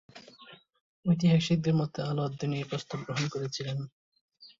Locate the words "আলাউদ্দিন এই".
2.01-2.65